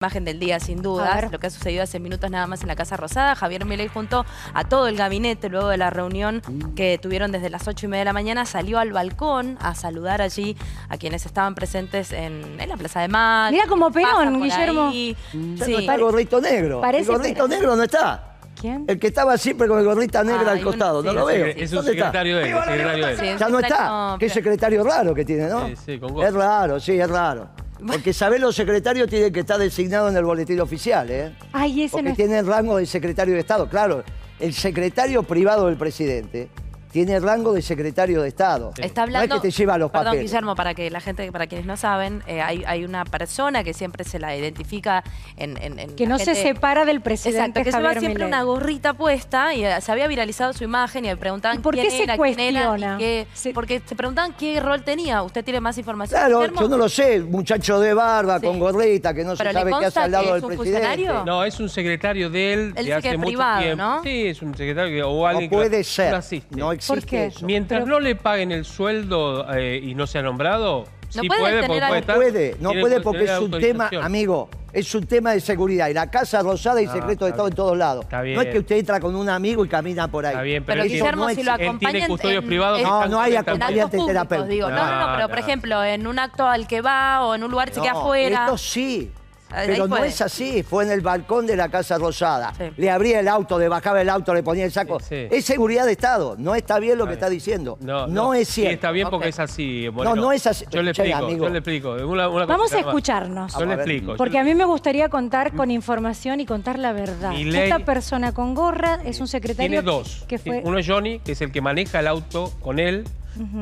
[0.00, 1.32] Imagen del día, sin A dudas, ver.
[1.32, 3.34] lo que ha sucedido hace minutos nada más en la Casa Rosada.
[3.34, 4.24] Javier Milei junto
[4.54, 6.40] a todo el gabinete, luego de la reunión
[6.76, 10.22] que tuvieron desde las ocho y media de la mañana, salió al balcón a saludar
[10.22, 10.56] allí
[10.88, 13.56] a quienes estaban presentes en, en la Plaza de Mayo.
[13.56, 14.86] Mirá como Perón, Guillermo.
[14.90, 15.16] ahí.
[15.56, 15.72] Ya Sí.
[15.72, 16.80] no está el gorrito negro.
[16.80, 18.36] Parece el gorrito que- negro no está.
[18.60, 18.84] ¿Quién?
[18.86, 21.02] El que estaba siempre con el gorrita negra Ay, al costado.
[21.02, 21.46] No lo sí, veo.
[21.54, 23.18] sí, Es un secretario de él, el secretario de él.
[23.18, 24.16] Sí, Ya no está.
[24.20, 25.66] Qué secretario raro que tiene, ¿no?
[25.66, 26.28] Sí, sí, con gorra.
[26.28, 27.48] Es raro, sí, es raro.
[27.86, 31.32] Porque sabés, los secretarios tienen que estar designados en el boletín oficial, ¿eh?
[31.52, 32.16] Ay, ese Porque no es...
[32.16, 33.68] tienen rango de secretario de Estado.
[33.68, 34.02] Claro,
[34.40, 36.48] el secretario privado del presidente
[36.90, 38.72] tiene rango de secretario de Estado.
[38.78, 39.28] Está hablando.
[39.28, 40.24] No es que te lleva los Perdón, papeles.
[40.30, 43.74] Guillermo, para que la gente, para quienes no saben, eh, hay, hay una persona que
[43.74, 45.02] siempre se la identifica
[45.36, 45.56] en.
[45.62, 48.28] en- en Que no se separa del presidente Exacto, que lleva Javier siempre Milei.
[48.40, 51.74] una gorrita puesta y eh, se había viralizado su imagen y le preguntaban ¿Y por
[51.74, 52.94] qué quién se era, quién era cuestiona?
[52.96, 55.22] y qué- Se- porque se preguntaban qué rol tenía.
[55.22, 56.18] ¿Usted tiene más información?
[56.18, 56.60] Claro, Guillermo?
[56.62, 57.20] yo no lo sé.
[57.20, 58.46] Muchacho de barba, Sí.
[58.46, 60.42] con gorrita, que no se Pero ¿le sabe qué hace al lado que del es
[60.42, 60.86] un presidente.
[60.86, 61.24] funcionario?
[61.24, 63.76] No, es un secretario de él Él de hace que mucho privado, tiempo.
[63.82, 64.02] ¿no?
[64.02, 66.14] Sí, es un secretario que- o No alguien que puede lo ser.
[66.14, 66.56] asiste.
[66.56, 67.26] No existe qué?
[67.26, 67.46] eso.
[67.46, 70.84] Mientras Pero- no le paguen el sueldo eh, y no sea nombrado,
[71.14, 74.48] No sí puede puede, tener porque No puede, no puede porque es un tema, amigo,
[74.72, 75.88] es un tema de seguridad.
[75.88, 78.04] Y la Casa Rosada y Ah, secreto de Estado en todos lados.
[78.04, 78.36] Está bien.
[78.36, 80.32] No es que usted entra con un amigo y camina por ahí.
[80.32, 82.08] Está bien, Pero, Guillermo, no si lo acompañan.
[82.10, 83.36] custodios en- privados en- No, no hay conectados.
[83.36, 84.46] En acompañante actos públicos, terapeuta.
[84.48, 84.68] digo.
[84.70, 87.42] No, no, no, pero no, por ejemplo, en un acto al que va o en
[87.44, 88.44] un lugar que queda No, afuera.
[88.44, 89.10] Esto sí.
[89.50, 92.52] Pero no es así, fue en el balcón de la Casa Rosada.
[92.56, 92.64] Sí.
[92.76, 95.00] Le abría el auto, le bajaba el auto, le ponía el saco.
[95.00, 95.28] Sí, sí.
[95.30, 97.76] Es seguridad de Estado, no está bien lo que Está diciendo.
[97.80, 98.74] No, No, es Sí, cierto.
[98.74, 100.14] está bien porque es así, Moreno.
[100.16, 100.64] no es así.
[100.70, 101.44] Yo le Che, explico, amigo.
[101.46, 101.92] yo le explico.
[102.06, 103.58] Una- una Vamos a escucharnos.
[103.58, 104.16] Yo le explico.
[104.16, 107.32] Porque a mí me gustaría contar con información y contar la verdad.
[107.36, 110.24] Esta persona con gorra es un secretario Tiene dos.
[110.28, 110.60] que fue...
[110.64, 113.04] Uno es Johnny, que es el que maneja el auto con él.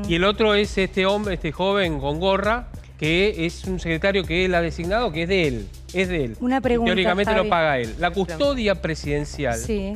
[0.09, 4.45] Y el otro es este hombre, este joven con gorra, que es un secretario que
[4.45, 5.69] él ha designado, que es de él.
[5.93, 6.37] Es de él.
[6.41, 7.45] Una pregunta, Teóricamente Javi.
[7.45, 7.95] lo paga él.
[7.99, 9.93] La custodia presidencial Sí.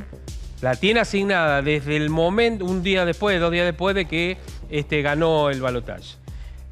[0.61, 4.37] la tiene asignada desde el momento, un día después, dos días después de que
[4.71, 6.17] este, ganó el balotaje.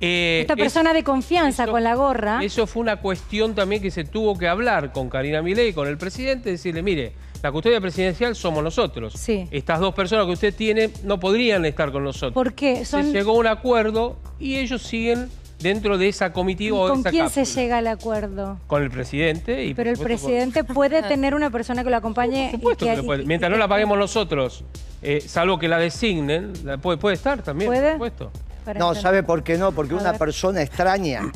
[0.00, 2.38] Eh, Esta es- persona de confianza eso- con la gorra...
[2.44, 5.98] Eso fue una cuestión también que se tuvo que hablar con Karina Milei, con el
[5.98, 9.14] presidente, decirle, mire, la custodia presidencial somos nosotros.
[9.14, 9.48] Sí.
[9.50, 12.34] Estas dos personas que usted tiene no podrían estar con nosotros.
[12.34, 12.84] ¿Por qué?
[12.84, 13.02] Son...
[13.06, 16.92] Se llegó a un acuerdo y ellos siguen dentro de esa ¿Y comitiva o de
[16.92, 18.58] ¿Con quién se llega al acuerdo?
[18.66, 22.50] Con el presidente y Pero el con- presidente puede tener una persona que lo acompañe
[22.52, 23.22] por supuesto y que que, lo puede.
[23.22, 24.64] y- Mientras no la paguemos nosotros,
[25.02, 27.82] eh, salvo que la designen, la puede, puede estar también, ¿Puede?
[27.82, 28.30] por supuesto.
[28.64, 29.02] para No, entender.
[29.02, 29.72] ¿sabe por qué no?
[29.72, 30.18] Porque A una ver.
[30.18, 31.32] persona extraña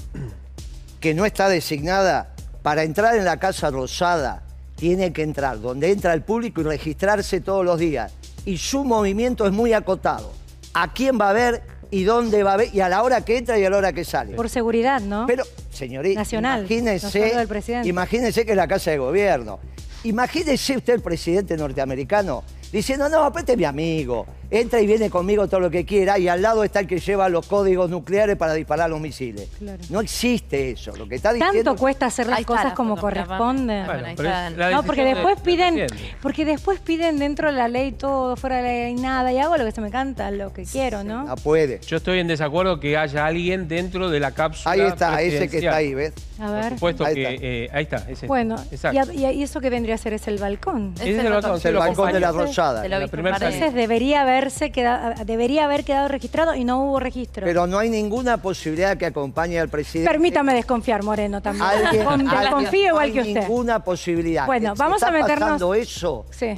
[1.00, 4.42] que no está designada para entrar en la Casa Rosada
[4.76, 8.12] tiene que entrar donde entra el público y registrarse todos los días.
[8.44, 10.32] Y su movimiento es muy acotado.
[10.74, 11.62] ¿A quién va a ver
[11.92, 12.74] y dónde va a ver?
[12.74, 14.34] Y a la hora que entra y a la hora que sale.
[14.34, 15.26] Por seguridad, ¿no?
[15.26, 17.86] Pero, señorita, Nacional, no del presidente.
[17.88, 19.60] imagínese que es la Casa de Gobierno.
[20.04, 25.08] Imagínese usted el presidente norteamericano diciendo, no, pues este es mi amigo, entra y viene
[25.10, 28.36] conmigo todo lo que quiera y al lado está el que lleva los códigos nucleares
[28.36, 29.48] para disparar los misiles.
[29.58, 29.82] Claro.
[29.90, 30.94] No existe eso.
[30.96, 31.62] Lo que está diciendo...
[31.64, 33.84] ¿Tanto cuesta hacer las cosas la como foto, mira, corresponde?
[33.86, 34.16] vamos.
[34.16, 35.86] Bueno, No, porque después piden,
[36.22, 39.56] porque después piden dentro de la ley todo, fuera de la ley nada, y hago
[39.56, 41.24] lo que se me canta, lo que quiero, ¿no?
[41.24, 41.80] No puede.
[41.86, 45.58] Yo estoy en desacuerdo que haya alguien dentro de la cápsula Ahí está, ese que
[45.58, 46.12] está ahí, ¿ves?
[46.38, 46.72] A Por ver.
[46.74, 47.46] supuesto Ahí que está.
[47.46, 47.96] eh, ahí está.
[48.10, 48.26] ese.
[48.26, 49.12] Bueno, Exacto.
[49.12, 50.94] y, a- y eso que vendría a ser es el balcón.
[50.96, 51.32] Es el el balcón.
[51.42, 52.48] balcón, Es el lo balcón de la acompaña.
[52.70, 53.36] Lo he La primera.
[53.36, 57.44] Entonces debería haberse quedado, debería haber quedado registrado y no hubo registro.
[57.44, 60.10] Pero no hay ninguna posibilidad que acompañe al presidente.
[60.10, 61.64] Permítame desconfiar, Moreno, también.
[61.66, 63.40] Alguien, Con- alguien- desconfío igual no que hay usted.
[63.48, 64.46] ninguna posibilidad.
[64.46, 66.48] Bueno, Si vamos está a meternos- pasando eso, Sí.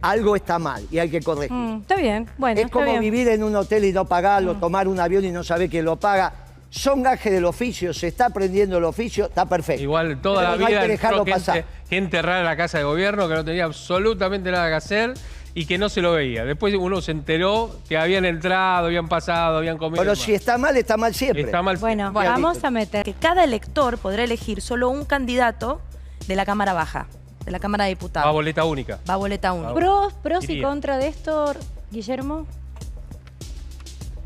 [0.00, 1.52] algo está mal y hay que corregir.
[1.52, 2.98] Mm, está bien, bueno, es está como bien.
[2.98, 3.00] Mm.
[3.02, 5.96] vivir en un hotel y no pagarlo, tomar un avión y no saber quién lo
[5.96, 6.32] paga.
[6.70, 9.82] Son gajes del oficio, se está aprendiendo el oficio, está perfecto.
[9.82, 11.64] Igual toda Pero la no hay vida que dejarlo gente, pasar.
[11.90, 15.12] gente rara en la casa de gobierno que no tenía absolutamente nada que hacer
[15.54, 16.44] y que no se lo veía.
[16.44, 20.02] Después uno se enteró que habían entrado, habían pasado, habían comido.
[20.02, 21.42] Pero si está mal, está mal siempre.
[21.42, 21.76] Está mal.
[21.76, 23.04] Bueno, vamos a meter.
[23.04, 25.80] que cada elector podrá elegir solo un candidato
[26.26, 27.06] de la Cámara Baja,
[27.44, 28.32] de la Cámara de Va Diputados.
[28.32, 28.98] boleta única.
[29.08, 29.52] Va boleta.
[29.52, 31.54] Va Pros, pros y contra de esto,
[31.90, 32.46] Guillermo.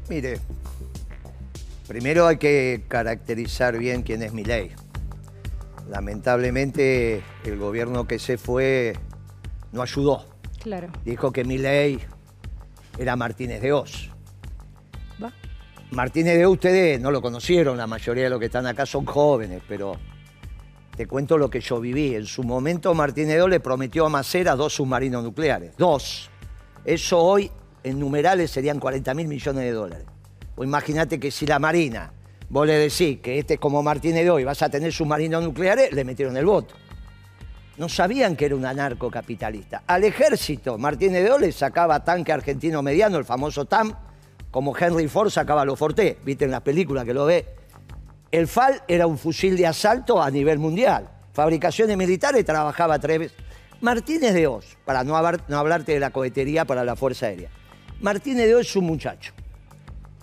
[0.09, 0.39] Mire,
[1.89, 4.71] primero hay que caracterizar bien quién es Milei.
[5.89, 8.97] Lamentablemente, el gobierno que se fue
[9.73, 10.25] no ayudó.
[10.62, 10.88] Claro.
[11.05, 11.99] Dijo que Milei
[12.99, 14.11] era Martínez de Oz.
[15.23, 15.32] Va.
[15.91, 19.05] Martínez de Oz, ustedes no lo conocieron, la mayoría de los que están acá son
[19.05, 19.97] jóvenes, pero
[20.97, 22.14] te cuento lo que yo viví.
[22.14, 25.76] En su momento Martínez de Oz le prometió a Macera dos submarinos nucleares.
[25.76, 26.31] Dos.
[26.85, 27.50] Eso hoy
[27.82, 30.06] en numerales serían 40 mil millones de dólares.
[30.56, 32.12] O imagínate que si la Marina,
[32.49, 35.93] vos le decís que este es como Martínez de hoy, vas a tener submarinos nucleares,
[35.93, 36.75] le metieron el voto.
[37.78, 39.82] No sabían que era un anarcocapitalista.
[39.87, 43.94] Al ejército, Martínez de Ole sacaba tanque argentino mediano, el famoso TAM,
[44.50, 47.46] como Henry Ford sacaba los Forté, viste en las películas que lo ve.
[48.31, 51.08] El FAL era un fusil de asalto a nivel mundial.
[51.32, 53.37] Fabricaciones militares trabajaba tres veces.
[53.82, 57.50] Martínez de Oz, para no, hablar- no hablarte de la cohetería para la Fuerza Aérea.
[58.00, 59.32] Martínez de Oz es un muchacho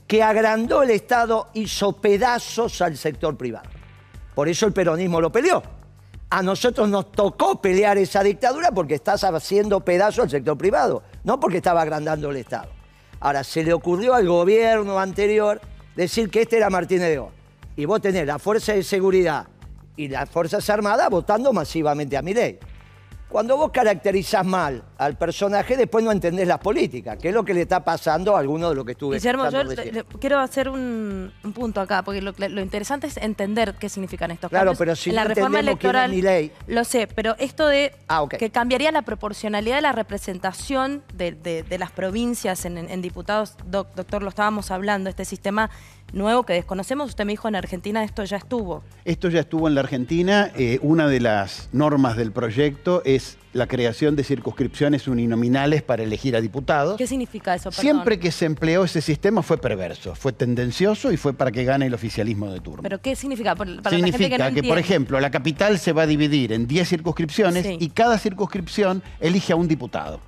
[0.08, 3.70] que agrandó el Estado, hizo pedazos al sector privado.
[4.36, 5.62] Por eso el peronismo lo peleó.
[6.34, 11.40] A nosotros nos tocó pelear esa dictadura porque estás haciendo pedazo al sector privado, no
[11.40, 12.70] porque estaba agrandando el Estado.
[13.20, 15.62] Ahora, se le ocurrió al gobierno anterior
[15.96, 17.32] decir que este era Martínez de Oz.
[17.76, 19.46] Y vos tenés la Fuerza de Seguridad
[19.96, 22.58] y las Fuerzas Armadas votando masivamente a Milei.
[23.34, 27.56] Cuando vos caracterizás mal al personaje, después no entendés las políticas, que es lo que
[27.56, 31.34] le está pasando a alguno de lo que estuve Guillermo, yo le- quiero hacer un,
[31.44, 34.78] un punto acá, porque lo, lo interesante es entender qué significan estos Claro, cambios.
[34.78, 36.52] pero si en la no reforma electoral, Milei.
[36.68, 41.64] lo sé, pero esto de Ah, que cambiaría la proporcionalidad de la representación de, de-
[41.64, 45.72] de las provincias en, en- en diputados, doc- doctor, lo estábamos hablando, este sistema
[46.14, 48.84] nuevo que desconocemos, usted me dijo en Argentina esto ya estuvo.
[49.04, 50.52] Esto ya estuvo en la Argentina.
[50.56, 56.36] eh, una de las normas del proyecto es la creación de circunscripciones uninominales para elegir
[56.36, 56.98] a diputados.
[56.98, 57.70] ¿Qué significa eso?
[57.70, 57.82] Perdón.
[57.82, 61.86] Siempre que se empleó ese sistema fue perverso, fue tendencioso y fue para que gane
[61.88, 62.82] el oficialismo de turno.
[62.84, 63.56] ¿Pero qué significa?
[63.56, 66.08] Por- Para la gente Significa que, no que, por ejemplo, la capital se va a
[66.08, 67.78] dividir en 10 circunscripciones Sí.
[67.80, 70.20] y cada circunscripción elige a un diputado.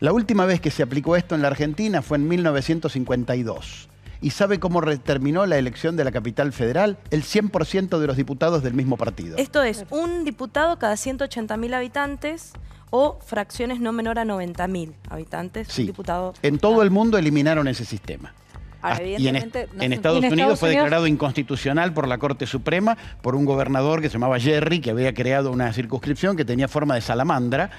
[0.00, 3.88] La última vez que se aplicó esto en la Argentina fue en 1952.
[4.24, 6.96] ¿Y sabe cómo terminó la elección de la capital federal?
[7.10, 9.36] El 100% de los diputados del mismo partido.
[9.36, 12.54] Esto es un diputado cada 180 mil habitantes
[12.88, 15.68] o fracciones no menor a 90 mil habitantes.
[15.68, 15.82] Sí.
[15.82, 16.32] Un diputado.
[16.40, 18.32] En todo el mundo eliminaron ese sistema.
[18.80, 21.92] Ahora, y en, est- no en Estados Y en Unidos Estados fue Unidos- declarado inconstitucional
[21.92, 25.70] por la Corte Suprema por un gobernador que se llamaba Jerry, que había creado una
[25.74, 27.70] circunscripción que tenía forma de salamandra,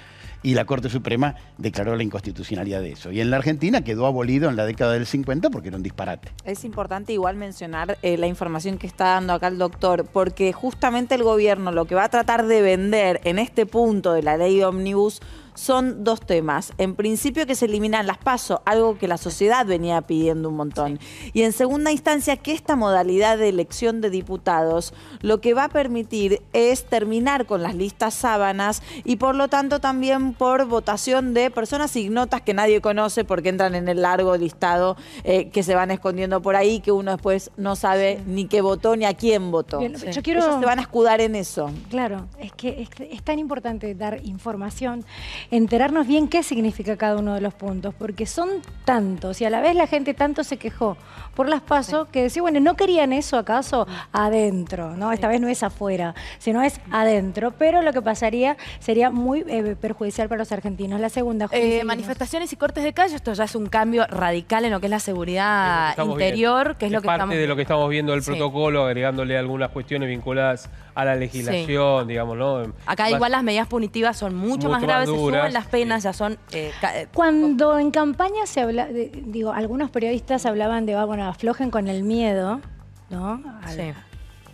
[0.46, 3.12] y la Corte Suprema declaró la inconstitucionalidad de eso.
[3.12, 6.30] Y en la Argentina quedó abolido en la década del 50 porque era un disparate.
[6.44, 11.16] Es importante igual mencionar eh, la información que está dando acá el doctor, porque justamente
[11.16, 14.58] el gobierno lo que va a tratar de vender en este punto de la ley
[14.58, 15.20] de ómnibus
[15.56, 16.74] son dos temas.
[16.78, 21.00] En principio que se eliminan las pasos, algo que la sociedad venía pidiendo un montón.
[21.34, 25.70] Y en segunda instancia que esta modalidad de elección de diputados lo que va a
[25.70, 31.50] permitir es terminar con las listas sábanas y por lo tanto también por votación de
[31.50, 35.92] personas ignotas que nadie conoce porque entran en el largo listado eh, que se van
[35.92, 39.80] escondiendo por ahí, que uno después no sabe ni qué votó ni a quién votó.
[39.80, 40.12] Bien, Sí.
[40.12, 40.42] Yo quiero...
[40.42, 41.72] Ellos se van a escudar en eso.
[41.90, 45.06] Claro, es que es, es tan importante dar información,
[45.52, 48.50] enterarnos bien qué significa cada uno de los puntos, porque son
[48.86, 50.98] tantos y a la vez la gente tanto se quejó
[51.36, 55.12] por las pasos que decía, bueno, no querían eso acaso adentro, ¿no?
[55.12, 59.76] Esta vez no es afuera, sino es adentro, pero lo que pasaría sería muy eh,
[59.80, 61.00] perjudicial para los argentinos.
[61.00, 64.72] La segunda, Eh, manifestaciones y cortes de calle, esto ya es un cambio radical en
[64.72, 66.78] lo que es la Es lo seguridad que estamos interior, viendo.
[66.80, 68.32] que es lo que parte estamos de lo que estamos viendo del Sí.
[68.32, 72.60] protocolo, agregándole algunas cuestiones vinculadas a la legislación, digamos, ¿no?
[72.86, 75.54] Acá Más- igual las medidas punitivas son mucho, Mucho más más graves, se duras, suben
[75.54, 76.08] las penas, sí.
[76.08, 76.38] ya son...
[76.54, 81.28] eh, eh, Cuando en campaña se habla, de- digo, algunos periodistas hablaban de, ah, bueno,
[81.28, 82.62] aflojen con el miedo,
[83.10, 83.42] ¿no?
[83.64, 83.94] Al- Sí.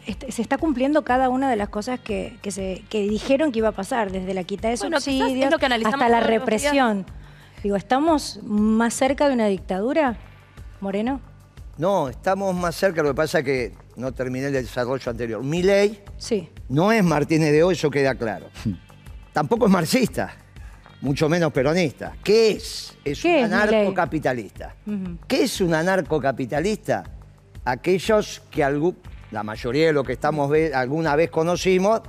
[0.07, 3.59] este, se está cumpliendo cada una de las cosas que, que se, que dijeron que
[3.59, 5.69] iba a pasar, desde la quita de Bueno, subsidios hasta
[6.09, 6.25] la días.
[6.27, 7.05] represión.
[7.61, 10.15] Digo, ¿estamos más cerca de una dictadura,
[10.79, 11.21] Moreno?
[11.81, 15.43] No, estamos más cerca, lo que pasa es que no terminé el desarrollo anterior.
[15.43, 16.47] Mi ley Sí.
[16.69, 18.45] no es Martínez de hoy, eso queda claro.
[19.33, 20.31] Tampoco es marxista,
[21.01, 22.13] mucho menos peronista.
[22.23, 22.95] ¿Qué es?
[23.03, 23.63] Es ¿Qué un Milei?
[23.63, 24.75] anarcocapitalista.
[25.27, 27.03] ¿Qué es un anarcocapitalista?
[27.65, 28.97] Aquellos que algún-
[29.31, 32.01] la mayoría de los que estamos ve- alguna vez conocimos,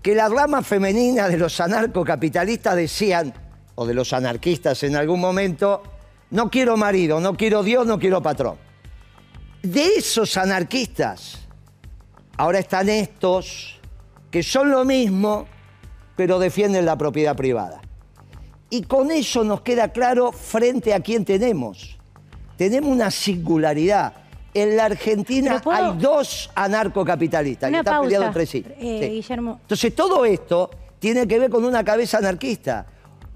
[0.00, 3.34] que la rama femenina de los anarcocapitalistas decían,
[3.74, 5.82] o de los anarquistas en algún momento,
[6.30, 8.71] no quiero marido, no quiero Dios, no quiero patrón.
[9.62, 11.38] De esos anarquistas,
[12.36, 13.78] ahora están estos
[14.30, 15.46] que son lo mismo,
[16.16, 17.80] pero defienden la propiedad privada.
[18.70, 21.98] Y con eso nos queda claro frente a quién tenemos.
[22.56, 24.14] Tenemos una singularidad.
[24.54, 28.64] En la Argentina puedo- hay dos anarcocapitalistas Una que están pausa, peleados entre sí.
[28.68, 29.08] eh, Sí.
[29.14, 29.58] Guillermo.
[29.62, 32.84] Entonces todo esto tiene que ver con una cabeza anarquista.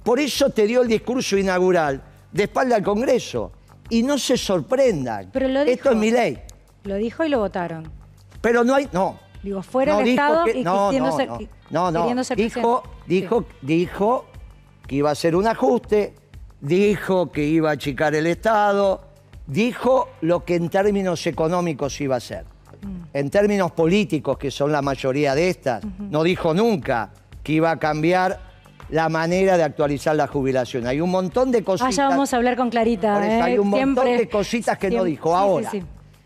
[0.03, 2.03] Por eso te dio el discurso inaugural
[2.33, 3.53] de espalda al Congreso.
[3.89, 5.31] Y no se sorprendan.
[5.33, 6.39] Pero lo Esto es mi ley.
[6.85, 7.91] Lo dijo y lo votaron.
[8.41, 8.89] Pero no hay.
[8.93, 9.19] No.
[9.43, 11.29] Digo, fuera No, del Estado que- y no, no, ser,
[11.71, 12.25] no, no, no.
[12.25, 14.25] ser Dijo, dijo, dijo
[14.87, 16.15] que iba a hacer un ajuste,
[16.61, 19.03] dijo que iba a achicar el Estado,
[19.47, 22.45] dijo lo que en términos económicos iba a hacer.
[22.83, 23.03] Mm.
[23.13, 27.11] En términos políticos, que son la mayoría de estas, no dijo nunca
[27.43, 28.46] que iba a cambiar
[28.91, 30.87] la manera de actualizar la jubilación.
[30.87, 31.97] Hay un montón de Ah, cositas.
[31.97, 33.15] ya vamos a hablar con Clarita.
[33.15, 33.43] Por eso ¿eh?
[33.43, 35.29] hay un montón Siempre- de cositas que no dijo.
[35.31, 35.83] sí, sí, Ahora, sí.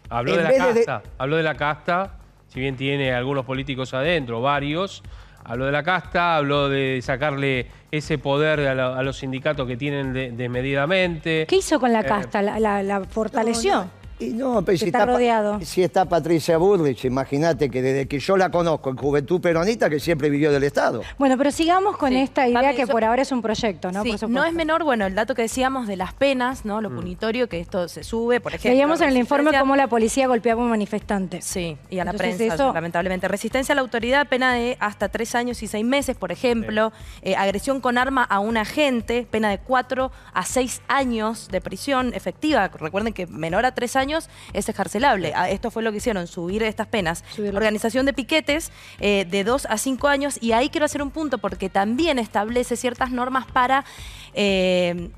[0.09, 2.11] Habló de la de- casta, habló de la casta,
[2.49, 5.03] si bien tiene algunos políticos adentro, varios,
[5.45, 9.77] habló de la casta, habló de sacarle ese poder a, lo- a los sindicatos que
[9.77, 11.47] tienen de- desmedidamente.
[11.49, 12.43] ¿Qué hizo con la Eh, casta?
[12.43, 13.87] ¿La, la- la fortaleció?
[14.21, 15.61] Y no, pero si Está está, pa- rodeado.
[15.63, 19.99] si está Patricia Bullrich, imagínate que desde que yo la conozco en Juventud Peronista, que
[19.99, 21.01] siempre vivió del Estado.
[21.19, 22.19] Bueno, pero sigamos con Sí.
[22.19, 24.03] esta idea Pame, que por ahora es un proyecto, ¿no?
[24.03, 26.79] Sí, Por no es menor, bueno, el dato que decíamos de las penas, ¿no?
[26.79, 26.83] Mm.
[26.83, 28.71] Lo punitorio, que esto se sube, por ejemplo.
[28.73, 31.41] Veíamos en el informe cómo la policía golpeaba a un manifestante.
[31.41, 33.27] Sí, y a la Entonces, prensa, eso- lamentablemente.
[33.27, 36.93] Resistencia a la autoridad, pena de hasta tres años y seis meses, por ejemplo.
[37.23, 42.13] Eh, agresión con arma a un agente, pena de cuatro a seis años de prisión
[42.15, 42.69] efectiva.
[42.69, 45.33] Recuerden que menor a tres años es escarcelable.
[45.35, 47.25] Ah, Esto fue lo que hicieron, subir estas penas.
[47.35, 47.57] Subirlo.
[47.59, 50.39] Organización de piquetes eh, de dos a cinco años.
[50.41, 53.85] Y ahí quiero hacer un punto porque también establece ciertas normas para...
[54.35, 55.11] eh,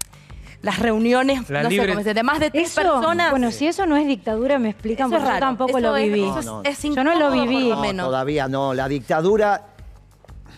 [0.63, 3.33] las reuniones, La no sé libre- de más de tres Eso, personas.
[3.33, 5.47] bueno, si eso no es dictadura, me explican, Eso es porque yo raro.
[5.47, 6.21] tampoco Eso lo es- viví.
[6.25, 6.63] No, no.
[6.63, 7.69] es Yo no lo viví.
[7.71, 8.07] No, menos.
[8.07, 8.73] todavía no.
[8.73, 9.61] La dictadura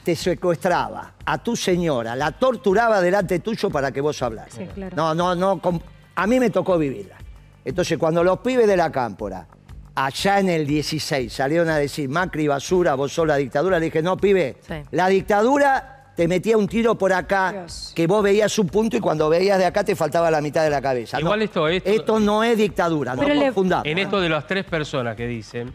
[0.05, 4.53] te secuestraba a tu señora, la torturaba delante tuyo para que vos hablaras.
[4.53, 4.95] Sí, claro.
[4.95, 5.59] No, no, no.
[6.17, 7.17] A mí me tocó vivirla.
[7.65, 9.47] Entonces, cuando los pibes de la cámpora,
[9.95, 14.03] allá en el 16, salieron a decir Macri basura, vos sos la dictadura, le dije,
[14.03, 14.75] no, pibe, Sí.
[14.91, 17.93] la dictadura te metía un tiro por acá, Dios.
[17.95, 20.71] que vos veías un punto y cuando veías de acá te faltaba la mitad de
[20.71, 21.19] la cabeza.
[21.19, 23.87] Igual No, esto- esto- no es dictadura, no le- confundamos.
[23.87, 25.73] En esto de las tres personas que dicen,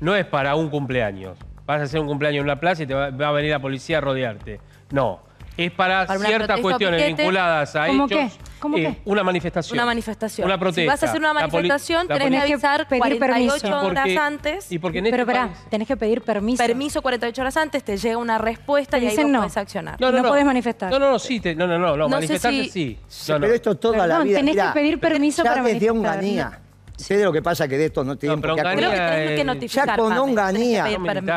[0.00, 1.38] no es para un cumpleaños.
[1.64, 3.60] Vas a hacer un cumpleaños en una plaza y te va, va a venir la
[3.60, 4.60] policía a rodearte.
[4.90, 5.20] No.
[5.56, 7.22] Es para, ciertas cuestiones piquete.
[7.22, 8.18] vinculadas a ¿Cómo hechos.
[8.18, 8.47] qué?
[8.58, 8.96] ¿Cómo eh, qué?
[9.04, 9.76] Una manifestación.
[9.76, 10.44] Una manifestación.
[10.46, 10.80] Una protesta.
[10.82, 13.18] Si vas a hacer una La manifestación, la tenés que avisar pedir 48
[13.62, 13.78] permiso.
[13.86, 14.72] horas Porque- antes.
[14.72, 16.62] Y porque en este Pero pará, país- tenés que pedir permiso.
[16.62, 19.38] Permiso 48 horas antes, te llega una respuesta y ahí vos no.
[19.40, 20.00] podés accionar.
[20.00, 20.90] No, podés manifestar.
[20.90, 21.40] No, no, no, sí.
[21.40, 22.98] te- no, no, no, no, No sé manifestarte si- sí.
[23.28, 23.40] No, no.
[23.42, 24.38] pero esto toda la Perdón, vida.
[24.38, 25.96] tenés que pedir permiso ya para desde manifestar.
[26.18, 26.60] Onganía.
[26.98, 28.96] Ustedes lo que pasa que de esto no tienen No, por pero qué Creo que
[28.96, 29.18] acordar.
[29.18, 29.86] tenés que notificar.
[29.86, 30.86] Ya con Onganía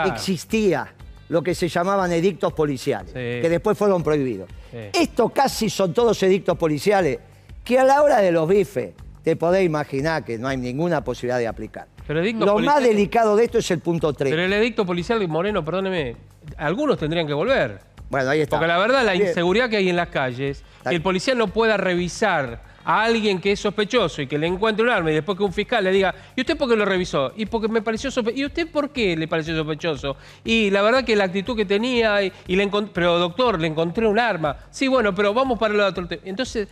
[0.08, 0.88] existía
[1.32, 3.14] lo que se llamaban edictos policiales, Sí.
[3.14, 4.50] que después fueron prohibidos.
[4.70, 4.78] Sí.
[4.94, 7.20] Esto casi son todos edictos policiales
[7.64, 8.92] que a la hora de los bifes
[9.24, 11.88] te podés imaginar que no hay ninguna posibilidad de aplicar.
[12.06, 14.30] Pero Lo más delicado de esto es el punto 3.
[14.30, 16.18] Pero el edicto policial de Moreno, perdóneme,
[16.58, 17.80] algunos tendrían que volver.
[18.10, 18.58] Bueno, ahí está.
[18.58, 21.78] Porque la verdad, la inseguridad que hay en las calles, que el policía no pueda
[21.78, 25.44] revisar a alguien que es sospechoso y que le encuentre un arma y después que
[25.44, 27.32] un fiscal le diga, ¿y usted por qué lo revisó?
[27.36, 28.40] Y porque me pareció sospechoso.
[28.42, 30.18] ¿Y usted por qué le pareció sospechoso?
[30.44, 34.08] Y la verdad que la actitud que tenía, y, y le pero doctor, le encontré
[34.08, 34.56] un arma.
[34.70, 36.22] Sí, bueno, pero vamos para el otro tema.
[36.26, 36.68] Entonces,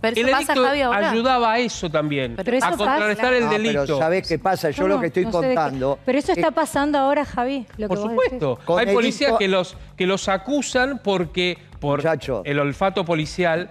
[0.00, 3.36] Pero el pasa, edicto ayudaba a eso también, Pero eso a contrarrestar pasa.
[3.38, 3.80] el No, delito.
[3.82, 4.70] pero ¿sabés qué pasa?
[4.70, 5.98] Yo lo que estoy No sé contando...
[6.06, 7.66] Pero eso está es- pasando ahora, Javi.
[7.76, 8.58] Lo Por que supuesto.
[8.78, 12.42] Hay edicto- policías que los, que los acusan porque por Muchacho.
[12.44, 13.68] el olfato policial.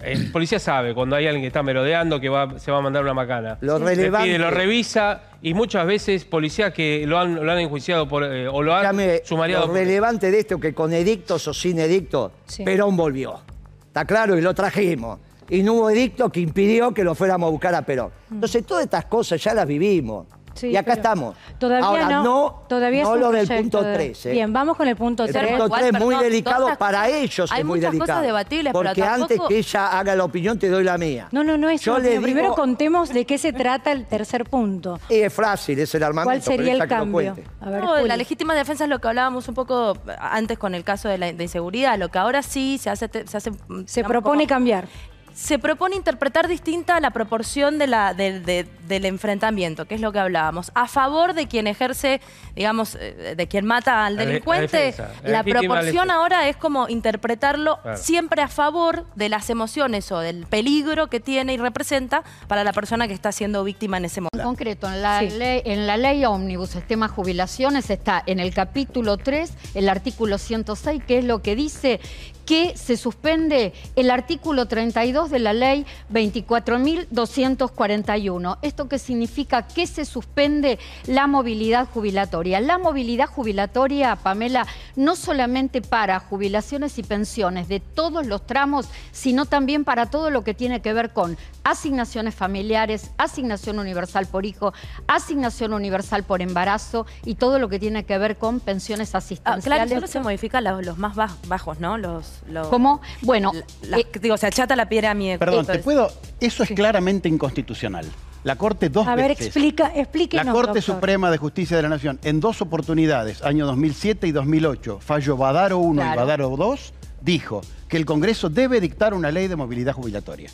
[0.00, 3.02] El policía sabe cuando hay alguien que está merodeando que va, se va a mandar
[3.02, 3.58] una macana.
[3.62, 7.58] Lo Le relevante- pide, lo revisa y muchas veces policías que lo han, lo han
[7.58, 9.62] enjuiciado por, eh, o lo han Escúchame, sumariado.
[9.66, 12.62] lo por- relevante de esto que con edictos o sin edictos, Sí.
[12.64, 13.40] Perón volvió.
[13.88, 14.38] ¿Está claro?
[14.38, 15.18] Y lo trajimos.
[15.50, 18.10] Y no hubo edicto que impidió que lo fuéramos a buscar a Perón.
[18.30, 20.26] Entonces, todas estas cosas ya las vivimos.
[20.58, 21.36] Sí, y acá pero estamos.
[21.58, 22.22] Todavía Ahora, no.
[22.24, 24.26] no, todavía no lo del punto de- 3.
[24.26, 24.30] ¿eh?
[24.32, 25.48] Bien, vamos con el punto El 3.
[25.50, 27.92] punto Igual, 3 es muy perdón, delicado todas para cosas- ellos, hay es muy muchas
[27.92, 28.12] delicado.
[28.18, 31.28] cosas debatibles, pero Porque antes tampoco- que ella haga la opinión, te doy la mía.
[31.32, 34.44] No, no, no es Yo le Pero Primero contemos de qué se trata el tercer
[34.44, 34.98] punto.
[35.08, 36.28] Es fácil, es el armamento.
[36.30, 37.12] ¿Cuál sería pero el cambio?
[37.34, 37.44] cuente.
[37.60, 40.84] A ver, No, la legítima defensa es lo que hablábamos un poco antes con el
[40.84, 41.98] caso de la de inseguridad.
[41.98, 43.08] Lo que ahora sí se hace...
[43.26, 43.52] Se, hace,
[43.86, 44.88] Se propone como- cambiar.
[45.34, 50.10] se propone interpretar distinta la proporción de la, del- de- del enfrentamiento, que es lo
[50.12, 50.72] que hablábamos.
[50.74, 52.20] A favor de quien ejerce,
[52.56, 57.78] digamos, eh, de quien mata al la delincuente, defensa, la proporción ahora es como interpretarlo
[57.82, 57.98] Claro.
[57.98, 62.72] siempre a favor de las emociones o del peligro que tiene y representa para la
[62.72, 64.38] persona que está siendo víctima en ese momento.
[64.38, 65.30] En concreto, en la, Sí.
[65.30, 71.02] ley, en la ley ómnibus, sistema jubilaciones, está en el capítulo 3, el artículo 106,
[71.06, 72.00] que es lo que dice
[72.46, 78.56] que se suspende el artículo 32 de la ley 24.241.
[78.78, 79.62] ¿Esto qué significa?
[79.66, 82.60] Que se suspende la movilidad jubilatoria.
[82.60, 89.46] La movilidad jubilatoria, Pamela, no solamente para jubilaciones y pensiones de todos los tramos, sino
[89.46, 94.72] también para todo lo que tiene que ver con asignaciones familiares, asignación universal por hijo,
[95.08, 99.64] asignación universal por embarazo y todo lo que tiene que ver con pensiones Ah, asistenciales.
[99.64, 101.98] claro, solo se modifican los, los más baj- bajos, ¿no?
[101.98, 103.00] Los, los- ¿Cómo?
[103.22, 103.50] Bueno,
[103.82, 106.12] la- la- eh, digo, se achata la piedra a mi Perdón, te puedo.
[106.38, 108.06] Eso es claramente inconstitucional.
[108.44, 109.46] La Corte dos A ver, veces.
[109.46, 110.94] explica, explíquenos, La Corte doctor.
[110.94, 115.78] Suprema de Justicia de la Nación, en dos oportunidades, año 2007 y 2008, fallo Badaro
[115.78, 116.16] 1 y.
[116.16, 120.50] Badaro 2, dijo que el Congreso debe dictar una ley de movilidad jubilatoria.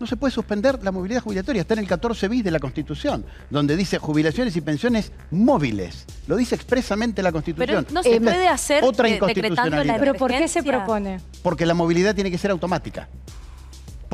[0.00, 3.24] No se puede suspender la movilidad jubilatoria, está en el 14 bis de la Constitución,
[3.48, 6.04] donde dice jubilaciones y pensiones móviles.
[6.26, 7.86] Lo dice expresamente la Pero Constitución.
[7.90, 9.98] no se puede hacer otra decretando la inconstitucionalidad.
[10.00, 11.20] Pero ¿por qué se propone?
[11.42, 13.08] Porque la movilidad tiene que ser automática.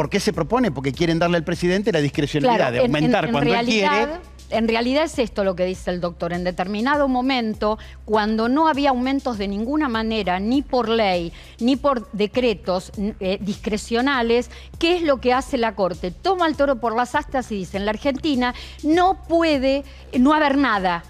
[0.01, 0.71] ¿Por qué se propone?
[0.71, 3.91] Porque quieren darle al presidente la discrecionalidad de en- en- aumentar en cuando él realidad,
[4.07, 4.13] quiere.
[4.49, 6.33] En realidad es esto lo que dice el doctor.
[6.33, 12.11] En determinado momento, cuando no había aumentos de ninguna manera, ni por ley, ni por
[12.13, 16.11] decretos eh, discrecionales, ¿qué es lo que hace la Corte?
[16.13, 19.85] Toma el toro por las astas y dice, en la Argentina no puede
[20.19, 21.05] no haber nada.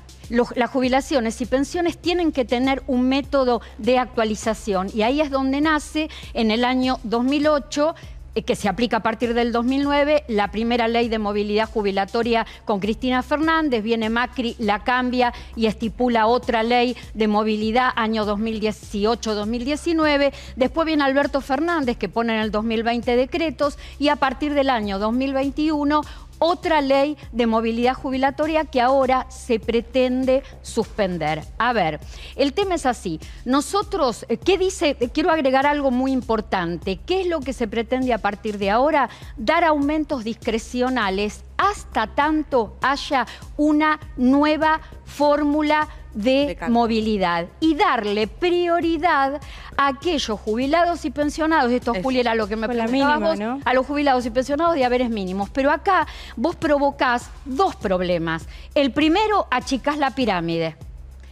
[0.57, 5.61] Las jubilaciones y pensiones tienen que tener un método de actualización y ahí es donde
[5.61, 10.89] nace en el año 2008 eh, que se aplica a partir del 2009, la primera
[10.89, 16.97] ley de movilidad jubilatoria con Cristina Fernández, viene Macri, la cambia y estipula otra ley
[17.15, 24.09] de movilidad año 2018-2019, después viene Alberto Fernández que pone en el 2020 decretos y
[24.09, 26.03] a partir del año 2021
[26.41, 31.45] otra ley de movilidad jubilatoria que ahora se pretende suspender.
[31.59, 32.01] A ver,
[32.35, 33.21] el tema es así.
[33.45, 34.97] Nosotros, eh, ¿qué dice?
[34.99, 36.99] Eh, Quiero agregar algo muy importante.
[37.07, 39.09] ¿Qué es lo que se pretende a partir de ahora?
[39.37, 49.41] Dar aumentos discrecionales hasta tanto haya una nueva fórmula de, movilidad y darle prioridad
[49.77, 52.03] a aquellos jubilados y pensionados, esto Eso.
[52.03, 53.61] Juli era lo que me preguntabas mínima, vos, ¿no?
[53.65, 55.51] a los jubilados y pensionados de haberes mínimos.
[55.51, 58.47] Pero acá vos provocás dos problemas.
[58.75, 60.77] El primero, achicás la pirámide.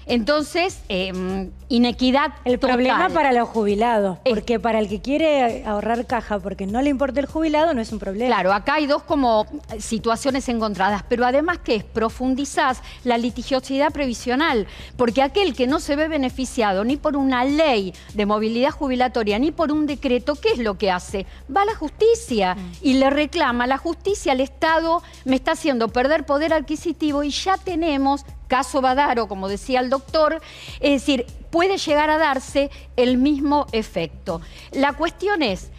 [0.08, 2.76] Entonces, eh, inequidad El total.
[2.76, 6.88] problema para los jubilados, Es- porque para el que quiere ahorrar caja porque no le
[6.90, 8.26] importa el jubilado no es un problema.
[8.34, 13.92] Claro, acá hay dos como eh, situaciones encontradas, pero además que es profundizás la litigiosidad
[13.92, 19.38] previsional, porque aquel que no se ve beneficiado ni por una ley de movilidad jubilatoria
[19.38, 21.26] ni por un decreto, ¿qué es lo que hace?
[21.54, 26.24] Va a la justicia y le reclama, la justicia al Estado me está haciendo perder
[26.24, 30.40] poder adquisitivo y ya tenemos caso Badaro, como decía el doctor,
[30.80, 34.40] es decir, puede llegar a darse el mismo efecto.
[34.72, 35.70] La cuestión es,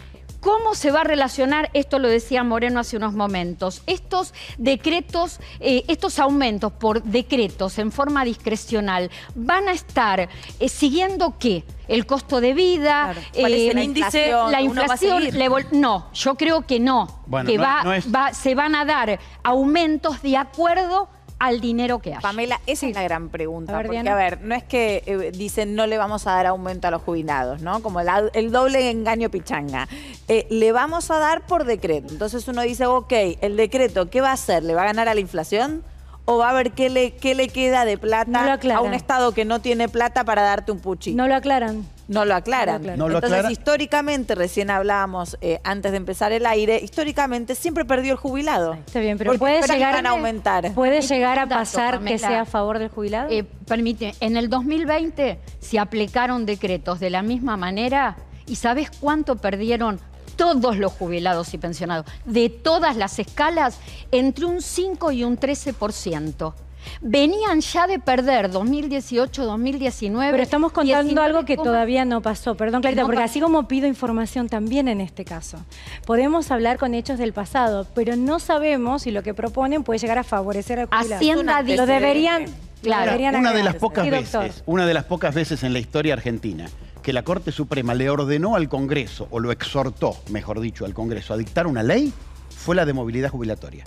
[0.42, 5.84] ¿Cómo se va a relacionar, esto lo decía Moreno hace unos momentos, estos decretos, eh,
[5.90, 10.30] estos aumentos por decretos en forma discrecional van a estar
[10.62, 11.66] eh, siguiendo qué?
[11.90, 13.22] El costo de vida, Claro.
[13.38, 15.24] ¿Cuál es el eh, índice la inflación,
[15.72, 18.86] no, yo creo que no, Bueno, que no- va, no es- va- se van a
[18.86, 22.22] dar aumentos de acuerdo al dinero que hay.
[22.22, 23.74] Pamela, esa es la gran pregunta.
[23.74, 24.12] A ver, porque, Diana.
[24.12, 27.02] a ver, no es que eh, dicen no le vamos a dar aumento a los
[27.02, 27.82] jubilados, ¿no?
[27.82, 29.88] Como el, el doble engaño pichanga.
[30.28, 32.10] Eh, le vamos a dar por decreto.
[32.12, 34.64] Entonces uno dice, ok, el decreto, ¿qué va a hacer?
[34.64, 35.84] ¿Le va a ganar a la inflación?
[36.26, 39.32] ¿O va a ver qué le, qué le queda de No plata a un Estado
[39.32, 41.18] que no tiene plata para darte un puchito?
[41.18, 41.88] No lo aclaran.
[42.10, 42.82] No lo aclaran.
[42.82, 43.00] No lo aclaran.
[43.00, 47.86] No lo Entonces, aclara- históricamente, recién hablábamos eh, antes de empezar el aire, históricamente siempre
[47.86, 48.74] perdió el jubilado.
[48.74, 50.74] Está bien, pero puede llegar a aumentar.
[50.74, 53.30] ¿Puede Y llegar a pasar que sea a favor del jubilado?
[53.30, 58.18] Eh, permite, en el 2020 se aplicaron decretos de la misma manera
[58.48, 60.00] y ¿sabes cuánto perdieron
[60.36, 63.78] todos los jubilados y pensionados de todas las escalas?
[64.12, 66.54] Entre un 5 y un 13%.
[67.02, 70.32] Venían ya de perder 2018, 2019.
[70.32, 71.70] Pero estamos contando 19, algo que ¿cómo?
[71.70, 72.56] todavía no pasó.
[72.56, 73.32] Perdón, Clarita, No porque pasó.
[73.32, 75.58] así como pido información también en este caso.
[76.06, 80.18] Podemos hablar con hechos del pasado, pero no sabemos si lo que proponen puede llegar
[80.18, 81.16] a favorecer al jubilado.
[81.16, 82.46] Hacienda dice- Lo deberían,
[82.82, 83.06] Claro.
[83.06, 85.80] lo deberían Una de las pocas Sí, veces, una de las pocas veces en la
[85.80, 86.68] historia argentina
[87.04, 91.34] que la Corte Suprema le ordenó al Congreso, o lo exhortó, mejor dicho, al Congreso
[91.34, 92.12] a dictar una ley,
[92.56, 93.84] fue la de movilidad jubilatoria.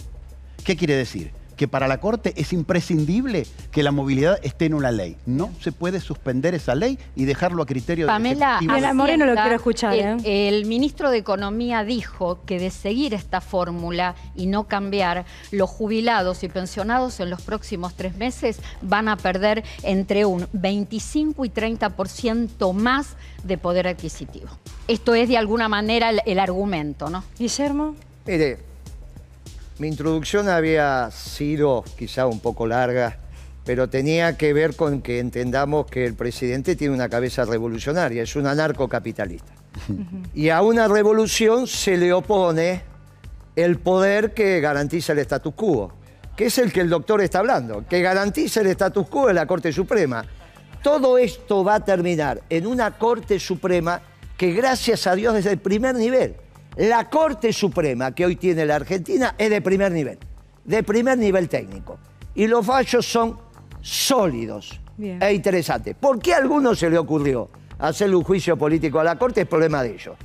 [0.64, 1.30] ¿Qué quiere decir?
[1.56, 5.16] Que para la Corte es imprescindible que la movilidad esté en una ley.
[5.26, 8.90] No se puede suspender esa ley y dejarlo a criterio Pamela, Bien, ejecutivo.
[8.90, 10.48] a Moreno lo quiero escuchar, El, ¿eh?
[10.48, 16.42] el ministro de Economía dijo que de seguir esta fórmula y no cambiar, los jubilados
[16.42, 22.72] y pensionados en los próximos tres meses van a perder entre un 25 y 30%
[22.74, 24.48] más de poder adquisitivo.
[24.88, 27.24] Esto es de alguna manera el, el argumento, ¿no?
[27.38, 27.94] Guillermo,
[28.26, 28.58] Mire,
[29.82, 33.18] mi introducción había sido quizá un poco larga,
[33.64, 38.36] pero tenía que ver con que entendamos que el presidente tiene una cabeza revolucionaria, es
[38.36, 39.52] un anarcocapitalista.
[40.34, 42.84] Y a una revolución se le opone
[43.56, 45.92] el poder que garantiza el status quo,
[46.36, 49.46] que es el que el doctor está hablando, que garantiza el status quo en la
[49.46, 50.24] Corte Suprema.
[50.80, 54.00] Todo esto va a terminar en una Corte Suprema
[54.36, 56.36] que gracias a Dios desde el primer nivel,
[56.76, 60.18] la Corte Suprema que hoy tiene la Argentina es de primer nivel.
[60.64, 61.98] de primer nivel técnico.
[62.34, 63.36] Y los fallos son
[63.80, 65.22] sólidos Bien.
[65.22, 65.94] e interesantes.
[65.98, 69.42] ¿Por qué a algunos se le ocurrió hacerle un juicio político a la Corte?
[69.42, 70.16] Es problema de ellos.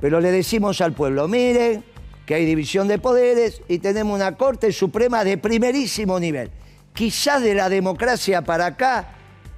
[0.00, 1.82] Pero le decimos al pueblo, miren
[2.26, 6.50] que hay división de poderes y tenemos una Corte Suprema de primerísimo nivel.
[6.92, 9.14] Quizás de la democracia para acá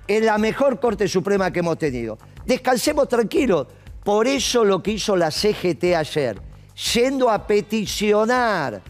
[0.06, 2.16] es la mejor Corte Suprema que hemos tenido.
[2.46, 3.66] Descansemos tranquilos.
[4.04, 6.40] Por eso lo que hizo la CGT ayer,
[6.94, 8.80] yendo a peticionar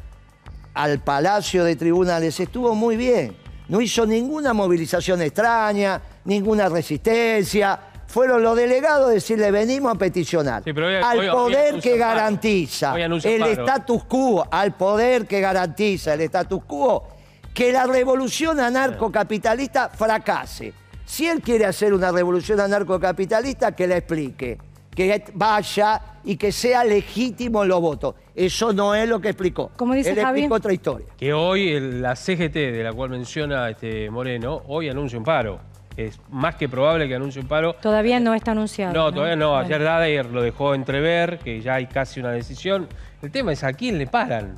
[0.75, 3.37] al Palacio de Tribunales, estuvo muy bien.
[3.68, 7.79] No hizo ninguna movilización extraña, ninguna resistencia.
[8.07, 10.62] Fueron los delegados a decirle, venimos a peticionar.
[10.64, 12.94] Sí, pero hoy- al hoy- poder que garantiza
[13.35, 17.07] el status quo, al poder que garantiza el status quo,
[17.55, 20.73] que la revolución anarcocapitalista fracase.
[21.05, 24.59] Si él quiere hacer una revolución anarcocapitalista, que la explique,
[24.94, 28.14] que vaya y que sea legítimo los votos.
[28.35, 29.70] Eso no es lo que explicó.
[29.76, 30.40] Como dice él Javi.
[30.40, 31.07] explicó otra historia.
[31.16, 35.61] Que hoy el- la CGT, de la cual menciona este Moreno, hoy anuncia un paro.
[35.96, 37.74] Es más que probable que anuncie un paro.
[37.74, 38.94] Todavía no está anunciado.
[38.94, 39.57] No, todavía no.
[39.57, 42.88] Ayer Dader lo dejó entrever, que ya hay casi una decisión.
[43.22, 44.57] El tema es a quién le paran.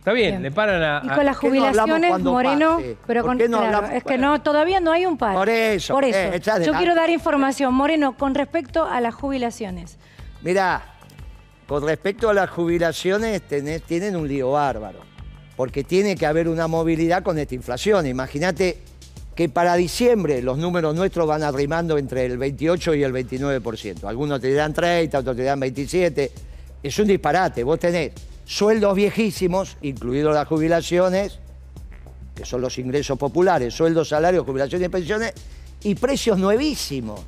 [0.00, 0.42] Está bien, Bien.
[0.44, 1.02] le paran a...
[1.04, 2.96] Y con las ¿Por qué no hablamos jubilaciones, Moreno, pase?
[3.06, 3.90] pero ¿Por con, no claro, hablamos?
[3.96, 4.28] es que Bueno.
[4.30, 5.38] no, todavía no hay un paro.
[5.38, 6.18] Por eso, Por eso.
[6.18, 9.98] eh, de Yo quiero dar información, Moreno, con respecto a las jubilaciones.
[10.40, 10.82] Mirá,
[11.66, 15.00] con respecto a las jubilaciones, tenés- tienen un lío bárbaro.
[15.54, 18.06] Porque tiene que haber una movilidad con esta inflación.
[18.06, 18.78] Imagínate
[19.34, 24.08] que para diciembre los números nuestros van arrimando entre el 28 y el 29%.
[24.08, 26.32] Algunos te dirán 30, otros te dirán 27.
[26.82, 27.62] Es un disparate.
[27.62, 28.12] Vos tenés
[28.54, 31.38] sueldos viejísimos, incluidos las jubilaciones,
[32.34, 35.32] que son los ingresos populares, sueldos, salarios, jubilaciones y pensiones,
[35.84, 37.20] y precios nuevísimos.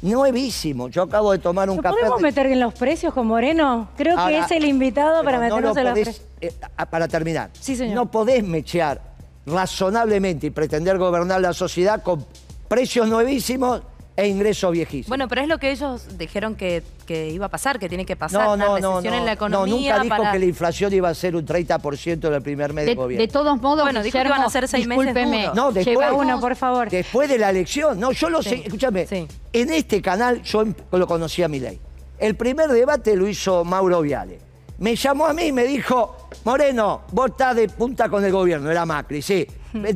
[0.00, 0.90] Nuevísimos.
[0.90, 1.96] Yo acabo de tomar un ¿Nos café.
[1.98, 3.90] podemos de- meter en los precios con Moreno?
[3.96, 6.22] Creo que es el invitado para no meternos lo en los precios.
[6.40, 7.94] eh, ah, para terminar, Sí, señor.
[7.94, 9.02] no podés mechear
[9.46, 12.24] razonablemente y pretender gobernar la sociedad con
[12.68, 13.82] precios nuevísimos
[14.16, 15.08] e ingresos viejísimos.
[15.08, 18.14] Bueno, pero es lo que ellos dijeron que, que iba a pasar, que tiene que
[18.14, 20.32] pasar no, una no, no, recesión no, en la no, economía nunca dijo para...
[20.32, 23.26] que la inflación iba a ser un 30% del primer mes de, De, gobierno.
[23.26, 25.54] de todos modos, Bueno, dijo que iban a ser seis meses duros.
[25.54, 26.88] No, después- Lleva uno, por favor.
[26.90, 28.50] Después de la elección, no, yo lo Sí.
[28.50, 29.26] sé, escúchame, Sí.
[29.52, 31.80] en este canal yo em- lo conocía a mi ley.
[32.18, 34.38] El primer debate lo hizo Mauro Viale.
[34.78, 38.70] Me llamó a mí y me dijo, Moreno, vos estás de punta con el gobierno,
[38.70, 39.46] era Macri, sí.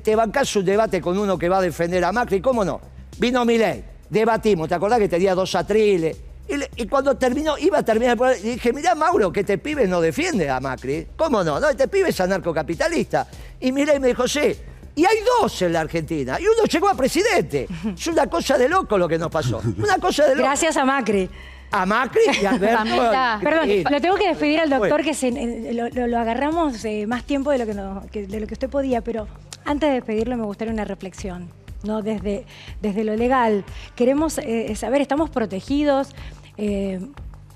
[0.02, 2.81] Te bancás un debate con uno que va a defender a Macri, ¿cómo no?
[3.18, 6.16] Vino mi ley, debatimos, ¿te acordás que tenía dos atriles?
[6.49, 9.40] Y, le- y cuando terminó, iba a terminar el programa, y dije, mirá, Mauro, que
[9.40, 11.07] este pibe no defiende a Macri.
[11.16, 11.61] ¿Cómo no?
[11.61, 13.27] No, este pibe es anarcocapitalista.
[13.61, 14.55] Y mi ley me dijo, sí.
[14.94, 16.38] Y hay dos en la Argentina.
[16.40, 17.68] Y uno llegó a presidente.
[17.97, 19.61] Es una cosa de loco lo que nos pasó.
[19.77, 20.47] Una cosa de loco.
[20.49, 21.29] Gracias a Macri.
[21.71, 23.44] A Macri y a Alberto.
[23.44, 27.07] Perdón, lo tengo que despedir al doctor que se- eh, lo, lo- lo agarramos eh,
[27.07, 29.29] más tiempo de lo que, no- que- de lo que usted podía, pero
[29.66, 31.49] antes de despedirlo me gustaría una reflexión,
[31.83, 32.03] ¿no?
[32.03, 32.45] Desde,
[32.83, 33.64] desde lo legal.
[33.95, 36.14] Queremos eh, saber, ¿estamos protegidos?
[36.57, 37.01] Eh,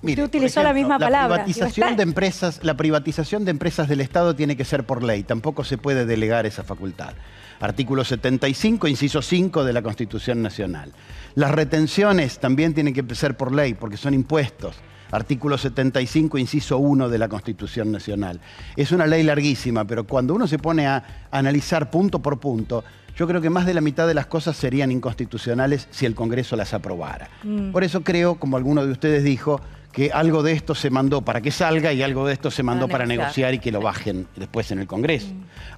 [0.03, 1.39] Mire, utilizó la misma palabra.
[1.39, 5.23] La privatización, de empresas, la privatización de empresas del Estado tiene que ser por ley,
[5.23, 7.15] tampoco se puede delegar esa facultad.
[7.61, 10.93] Artículo 75, inciso 5 de la Constitución Nacional.
[11.37, 14.77] Las retenciones también tienen que ser por ley, porque son impuestos.
[15.13, 18.41] Artículo 75, inciso 1 de la Constitución Nacional.
[18.77, 22.83] Es una ley larguísima, pero cuando uno se pone a analizar punto por punto,
[23.17, 26.57] yo creo que más de la mitad de las cosas serían inconstitucionales si el Congreso
[26.57, 27.29] las aprobara.
[27.73, 29.61] Por eso creo, como alguno de ustedes dijo,
[29.93, 32.89] que algo de esto se mandó para que salga y algo de esto se mandó
[32.89, 33.53] para, negociar.
[33.55, 35.27] y que lo bajen después en el Congreso.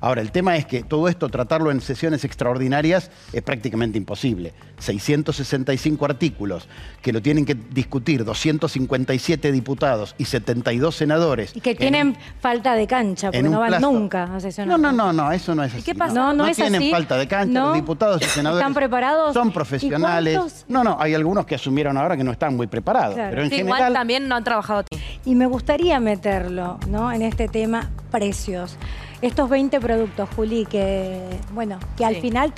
[0.00, 4.53] Ahora, el tema es que todo esto, tratarlo en sesiones extraordinarias, es prácticamente imposible.
[4.79, 6.68] 665 artículos
[7.03, 11.55] que lo tienen que discutir 257 diputados y 72 senadores.
[11.57, 14.79] Y que en tienen un- falta de cancha, porque no van plazo- nunca a sesionar.
[14.79, 15.83] No, no, no, no, eso no es así.
[15.83, 16.14] qué pasa?
[16.14, 16.90] No, no es tienen así.
[16.90, 17.66] falta de cancha, No.
[17.68, 18.61] los diputados y senadores.
[18.62, 19.35] ¿Están preparados?
[19.35, 20.64] Son ¿Y profesionales.
[20.68, 23.14] No, no, hay algunos que asumieron ahora que no están muy preparados.
[23.14, 23.31] Claro.
[23.31, 23.79] Pero en Sí, general.
[24.04, 25.06] También no han trabajado tiempo.
[25.24, 27.10] Y me gustaría meterlo ¿no?
[27.10, 28.76] en este tema precios.
[29.22, 31.18] Estos 20 productos, Juli, que
[31.54, 32.20] bueno, que al Sí.
[32.20, 32.52] final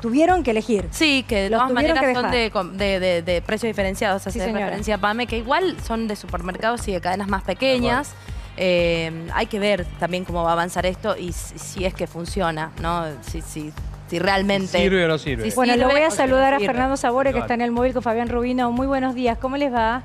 [0.00, 0.86] tuvieron que elegir.
[0.92, 2.52] Sí, que de Los todas maneras que son de,
[2.84, 4.66] de, de- de precios diferenciados, hace Sí, señora.
[4.66, 8.12] referencia a PAME, que igual son de supermercados y de cadenas más pequeñas.
[8.56, 12.06] Eh, hay que ver también cómo va a avanzar esto y si, si es que
[12.06, 13.04] funciona, ¿no?
[13.22, 13.72] Si, si,
[14.08, 14.78] si realmente...
[14.78, 15.50] ¿Sirve o no sirve?
[15.50, 16.60] si Bueno, lo sirve voy o a saludar a.
[16.60, 18.70] Fernando Sabore, que está en el móvil con Fabián Rubino.
[18.70, 20.02] Muy buenos días, ¿cómo les va?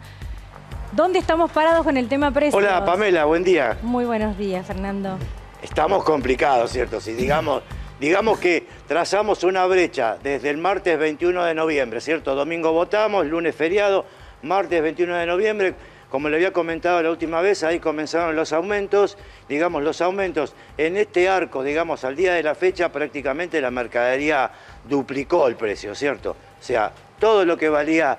[0.94, 2.56] ¿Dónde estamos parados con el tema precios?
[2.56, 3.78] Hola Pamela, buen día.
[3.82, 5.18] Muy buenos días, Fernando.
[5.62, 7.02] Estamos complicados, ¿cierto?
[7.02, 7.62] Si digamos,
[8.00, 12.36] digamos que trazamos una brecha desde el martes 21 de noviembre, ¿cierto?
[12.36, 14.06] Domingo votamos, lunes feriado,
[14.44, 15.76] martes 21 de noviembre,
[16.10, 19.18] como le había comentado la última vez, ahí comenzaron los aumentos,
[19.50, 24.52] digamos, los aumentos en este arco, digamos, al día de la fecha prácticamente la mercadería
[24.88, 26.32] duplicó el precio, ¿cierto?
[26.32, 28.18] O sea, todo lo que valía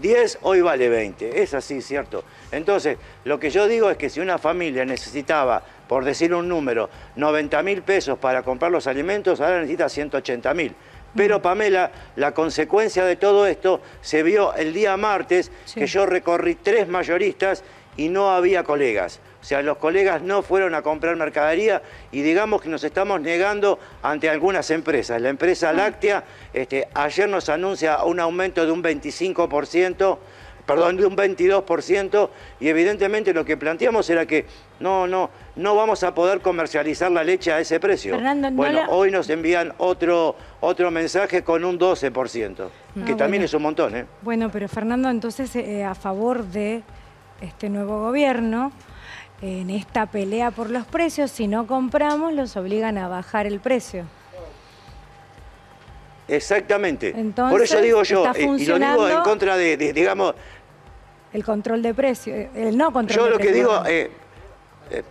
[0.00, 2.24] 10 hoy vale 20, es así, ¿cierto?
[2.52, 6.88] Entonces, lo que yo digo es que si una familia necesitaba, por decir un número,
[7.16, 10.74] 90 mil pesos para comprar los alimentos, ahora necesita 180 mil.
[11.14, 16.56] Pero Pamela, la consecuencia de todo esto se vio el día martes que yo recorrí
[16.56, 17.62] tres mayoristas
[17.96, 19.20] y no había colegas.
[19.44, 23.78] O sea, los colegas no fueron a comprar mercadería y digamos que nos estamos negando
[24.02, 25.20] ante algunas empresas.
[25.20, 30.16] La empresa láctea este, ayer nos anuncia un aumento de un 25%,
[30.64, 34.46] perdón, de un 22% y evidentemente lo que planteamos era que
[34.80, 38.14] no, no, no vamos a poder comercializar la leche a ese precio.
[38.14, 42.54] Fernando, no bueno, la- hoy nos envían otro, otro mensaje con un 12%,
[43.04, 43.44] que Ah, también bueno.
[43.44, 44.06] es un montón, ¿eh?
[44.22, 46.82] Bueno, pero Fernando, entonces eh, a favor de
[47.42, 48.72] este nuevo gobierno,
[49.44, 54.04] en esta pelea por los precios, si no compramos, los obligan a bajar el precio.
[56.26, 57.12] Exactamente.
[57.14, 60.34] Entonces, Por eso digo yo, eh, y lo digo en contra de, de, digamos,
[61.34, 64.10] El control de precios, eh, el no control yo de lo que digo, eh,
[64.90, 65.02] eh,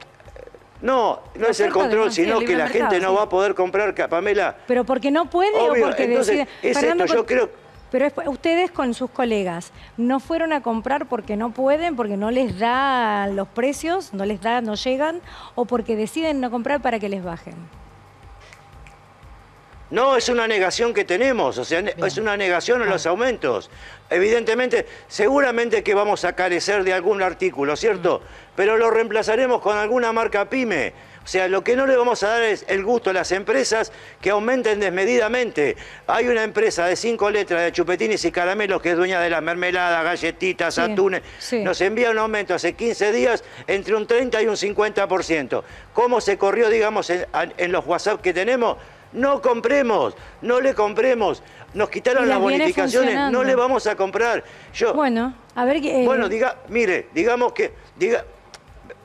[0.82, 4.56] no, no es el control, sino que la gente no va a poder comprar, Pamela.
[4.66, 6.70] Pero porque no puede Obvio, o porque entonces, decide.
[6.72, 7.63] es Fernando, esto, yo creo-
[7.94, 12.32] Pero es- ustedes con sus colegas no fueron a comprar porque no pueden, porque no
[12.32, 15.22] les da los precios, no les da, no llegan,
[15.54, 17.54] o porque deciden no comprar para que les bajen.
[19.92, 22.86] No, es una negación que tenemos, o sea, es una negación Ah.
[22.86, 23.70] en los aumentos.
[24.10, 28.20] Evidentemente, seguramente que vamos a carecer de algún artículo, ¿cierto?
[28.24, 28.54] Mm.
[28.56, 30.94] Pero lo reemplazaremos con alguna marca pyme.
[31.24, 33.92] O sea, lo que no le vamos a dar es el gusto a las empresas
[34.20, 35.78] que aumenten desmedidamente.
[36.08, 39.42] Hay una empresa de cinco letras de chupetines y caramelos que es dueña de las
[39.42, 41.22] mermeladas, galletitas, Sí, atunes.
[41.40, 41.64] sí.
[41.64, 45.64] Nos envía un aumento hace 15 días entre un 30 y un 50%.
[45.94, 47.26] ¿Cómo se corrió, digamos, en,
[47.58, 48.78] en los WhatsApp que tenemos?
[49.14, 51.42] No compremos, no le compremos.
[51.74, 54.44] Nos quitaron las bonificaciones, no le vamos a comprar.
[54.74, 58.26] Yo, Bueno, a ver eh, bueno, diga, mire, digamos que, diga,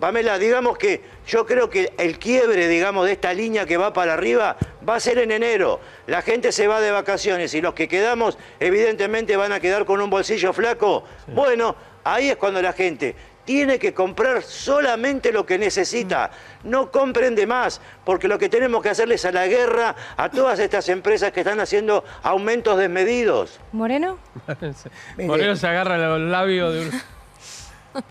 [0.01, 4.15] Pamela, digamos que yo creo que el quiebre, digamos, de esta línea que va para
[4.15, 4.57] arriba
[4.89, 5.81] va a ser en enero.
[6.07, 10.01] La gente se va de vacaciones y los que quedamos, evidentemente, van a quedar con
[10.01, 11.05] un bolsillo flaco.
[11.27, 16.31] Bueno, ahí es cuando la gente tiene que comprar solamente lo que necesita.
[16.65, 20.59] No compren de más, porque lo que tenemos que hacerles a la guerra a todas
[20.59, 23.59] estas empresas que están haciendo aumentos desmedidos.
[23.73, 24.19] Moreno,
[25.27, 26.91] Por eso se agarra los labios de un...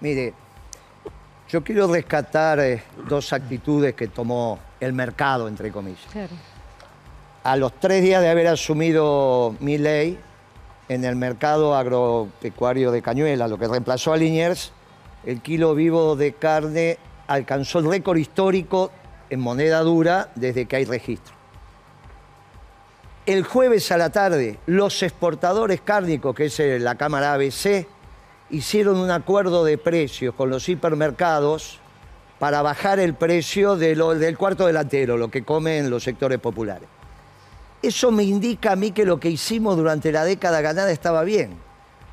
[0.00, 0.32] Mire,
[1.48, 6.06] yo quiero rescatar eh, dos actitudes que tomó el mercado, entre comillas.
[6.12, 6.34] claro.
[7.44, 10.18] A los tres días de haber asumido mi ley
[10.88, 14.72] en el mercado agropecuario de Cañuela, lo que reemplazó a Liniers,
[15.24, 18.90] el kilo vivo de carne alcanzó el récord histórico
[19.30, 21.34] en moneda dura desde que hay registro.
[23.26, 27.86] El jueves a la tarde, los exportadores cárnicos, que es eh, la Cámara ABC,
[28.50, 31.78] hicieron un acuerdo de precios con los hipermercados
[32.38, 36.88] para bajar el precio de lo- del cuarto delantero, lo que comen los sectores populares.
[37.82, 41.56] Eso me indica a mí que lo que hicimos durante la década ganada estaba bien.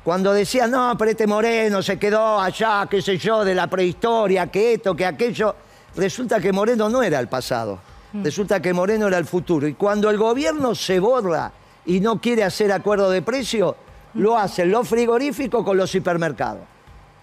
[0.02, 4.46] Cuando decían, no, pero este Moreno se quedó allá, qué sé yo, de la prehistoria,
[4.48, 5.54] que esto, que aquello,
[5.96, 7.78] resulta que Moreno no era el pasado,
[8.22, 9.66] resulta que Moreno era el futuro.
[9.66, 11.50] Y cuando el gobierno se borra
[11.86, 13.76] y no quiere hacer acuerdo de precio,
[14.14, 16.62] lo hacen los frigoríficos con los hipermercados.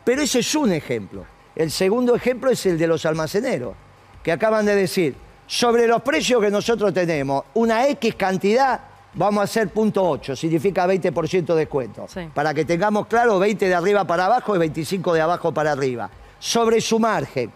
[0.04, 1.26] Pero ese es un ejemplo.
[1.56, 3.76] El segundo ejemplo es el de los almaceneros,
[4.24, 5.16] que acaban de decir,
[5.48, 8.80] sobre los precios que nosotros tenemos, una X cantidad,
[9.14, 12.06] vamos a hacer punto 8, significa 20% de descuento.
[12.08, 12.30] Sí.
[12.34, 16.10] Para que tengamos claro, 20 de arriba para abajo y 25 de abajo para arriba.
[16.40, 17.52] Sobre su margen.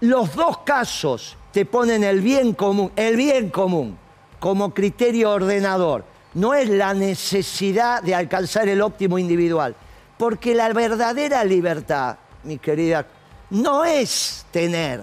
[0.00, 3.96] Los dos casos te ponen el bien común, el bien común,
[4.40, 6.04] como criterio ordenador.
[6.34, 9.74] No es la necesidad de alcanzar el óptimo individual.
[10.16, 13.06] Porque la verdadera libertad, mi querida,
[13.50, 15.02] no es tener.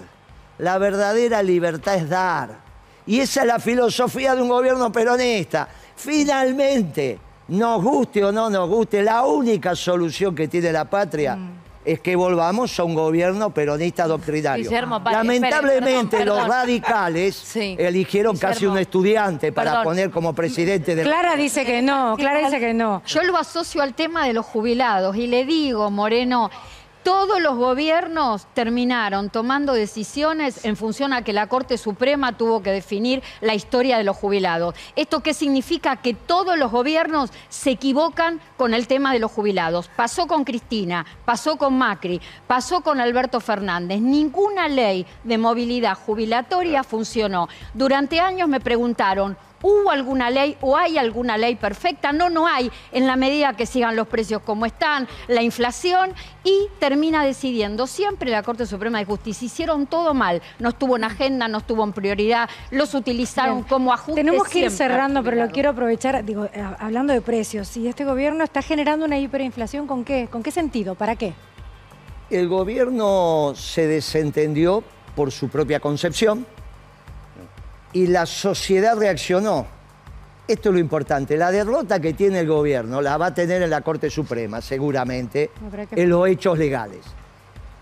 [0.58, 2.58] La verdadera libertad es dar.
[3.06, 5.68] Y esa es la filosofía de un gobierno peronista.
[5.96, 11.36] Finalmente, nos guste o no nos guste, la única solución que tiene la patria
[11.84, 14.64] es que volvamos a un gobierno peronista doctrinario.
[14.64, 16.50] Guillermo, Lamentablemente espere, perdón, los perdón.
[16.50, 17.76] radicales Sí.
[17.78, 19.84] eligieron casi un estudiante para perdón.
[19.84, 21.02] poner como presidente de...
[21.02, 23.02] Clara dice que no, Clara dice que no.
[23.06, 26.50] Yo lo asocio al tema de los jubilados y le digo, Moreno,
[27.02, 32.72] Todos los gobiernos terminaron tomando decisiones en función a que la Corte Suprema tuvo que
[32.72, 34.74] definir la historia de los jubilados.
[34.96, 35.96] ¿Esto qué significa?
[35.96, 39.88] Que todos los gobiernos se equivocan con el tema de los jubilados.
[39.96, 44.02] Pasó con Cristina, pasó con Macri, pasó con Alberto Fernández.
[44.02, 47.48] Ninguna ley de movilidad jubilatoria funcionó.
[47.72, 52.12] Durante años me preguntaron, ¿Hubo alguna ley o hay alguna ley perfecta?
[52.12, 56.68] No, no hay, en la medida que sigan los precios como están, la inflación, y
[56.78, 59.46] termina decidiendo siempre la Corte Suprema de Justicia.
[59.46, 64.22] Hicieron todo mal, no estuvo en agenda, no estuvo en prioridad, los utilizaron como ajuste.
[64.22, 68.04] Tenemos que ir cerrando, pero lo quiero aprovechar, digo, eh, hablando de precios, si este
[68.04, 70.28] gobierno está generando una hiperinflación, ¿con qué?
[70.30, 70.94] ¿Con qué sentido?
[70.94, 71.34] ¿Para qué?
[72.30, 76.46] El gobierno se desentendió por su propia concepción
[77.92, 79.66] y la sociedad reaccionó.
[80.46, 81.36] Esto es lo importante.
[81.36, 85.50] La derrota que tiene el gobierno la va a tener en la Corte Suprema, seguramente,
[85.92, 87.00] en los hechos legales.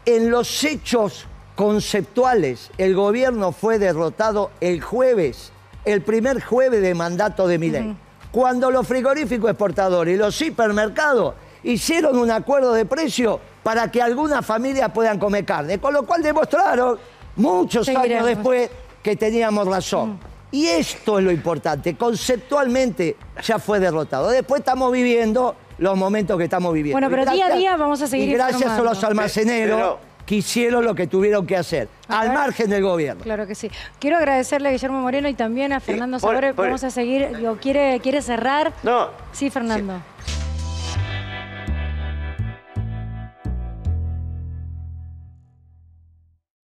[0.05, 5.51] En los hechos conceptuales, el gobierno fue derrotado el jueves,
[5.85, 7.97] el primer jueves de mandato de Milei,
[8.31, 14.45] cuando los frigoríficos exportadores y los hipermercados hicieron un acuerdo de precio para que algunas
[14.45, 16.99] familias puedan comer carne, con lo cual demostraron
[17.37, 18.71] muchos años después
[19.03, 20.13] que teníamos razón.
[20.13, 20.19] Mm.
[20.51, 24.31] Y esto es lo importante, conceptualmente ya fue derrotado.
[24.31, 26.95] Después estamos viviendo los momentos que estamos viviendo.
[26.99, 30.85] Bueno, pero día a día vamos a seguir Y gracias a los almaceneros que hicieron
[30.85, 33.23] lo que tuvieron que hacer, al margen del gobierno.
[33.25, 33.71] Claro que sí.
[33.99, 36.53] Quiero agradecerle a Guillermo Moreno y también a Fernando Sabore.
[36.53, 37.29] Vamos a seguir,
[37.63, 38.75] ¿quiere, ¿quiere cerrar?
[38.83, 39.09] No.
[39.33, 40.03] Sí, Fernando.